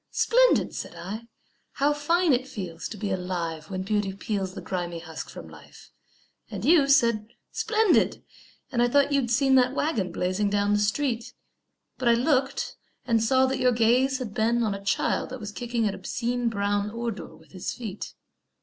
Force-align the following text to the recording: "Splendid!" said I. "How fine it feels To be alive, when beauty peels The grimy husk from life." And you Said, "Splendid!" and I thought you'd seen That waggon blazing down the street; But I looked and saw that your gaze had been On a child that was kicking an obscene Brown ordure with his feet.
"Splendid!" 0.09 0.73
said 0.73 0.95
I. 0.95 1.27
"How 1.73 1.93
fine 1.93 2.33
it 2.33 2.47
feels 2.47 2.87
To 2.89 2.97
be 2.97 3.11
alive, 3.11 3.69
when 3.69 3.83
beauty 3.83 4.11
peels 4.13 4.55
The 4.55 4.59
grimy 4.61 4.97
husk 4.97 5.29
from 5.29 5.47
life." 5.47 5.91
And 6.49 6.65
you 6.65 6.87
Said, 6.87 7.27
"Splendid!" 7.51 8.23
and 8.71 8.81
I 8.81 8.87
thought 8.87 9.11
you'd 9.11 9.29
seen 9.29 9.53
That 9.53 9.75
waggon 9.75 10.11
blazing 10.11 10.49
down 10.49 10.73
the 10.73 10.79
street; 10.79 11.33
But 11.99 12.07
I 12.07 12.15
looked 12.15 12.77
and 13.05 13.23
saw 13.23 13.45
that 13.45 13.59
your 13.59 13.73
gaze 13.73 14.17
had 14.17 14.33
been 14.33 14.63
On 14.63 14.73
a 14.73 14.83
child 14.83 15.29
that 15.29 15.39
was 15.39 15.51
kicking 15.51 15.87
an 15.87 15.93
obscene 15.93 16.49
Brown 16.49 16.89
ordure 16.89 17.35
with 17.37 17.51
his 17.51 17.71
feet. 17.71 18.15